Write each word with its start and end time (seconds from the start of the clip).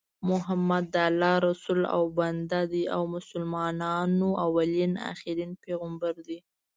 محمد 0.29 0.83
د 0.93 0.95
الله 1.09 1.35
رسول 1.49 1.81
او 1.95 2.03
بنده 2.19 2.61
دي 2.71 2.83
او 2.95 3.01
مسلمانانو 3.15 4.27
اولين 4.45 4.93
اخرين 5.11 5.51
پیغمبر 5.63 6.13
دي 6.27 6.39